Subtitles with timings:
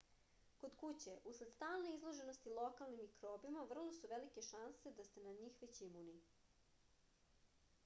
[0.61, 5.61] kod kuće usled stalne izloženosti lokalnim mikrobima vrlo su velike šanse da ste na njih
[5.67, 6.19] već imuni